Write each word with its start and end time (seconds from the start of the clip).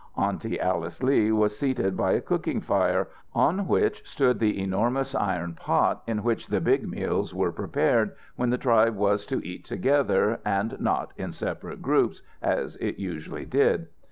Aunty 0.17 0.59
Alice 0.59 1.03
Lee 1.03 1.31
was 1.31 1.55
seated 1.59 1.95
by 1.95 2.13
a 2.13 2.21
cooking 2.21 2.59
fire, 2.59 3.07
on 3.35 3.67
which 3.67 4.01
stood 4.03 4.39
the 4.39 4.59
enormous 4.59 5.13
iron 5.13 5.53
pot 5.53 6.01
in 6.07 6.23
which 6.23 6.47
the 6.47 6.59
"big 6.59 6.89
meals" 6.89 7.35
were 7.35 7.51
prepared, 7.51 8.15
when 8.35 8.49
the 8.49 8.57
tribe 8.57 8.95
was 8.95 9.27
to 9.27 9.45
eat 9.45 9.63
together 9.63 10.39
and 10.43 10.79
not 10.81 11.13
in 11.17 11.31
separate 11.31 11.83
groups, 11.83 12.23
as 12.41 12.77
it 12.77 12.97
usually 12.97 13.45
did. 13.45 13.89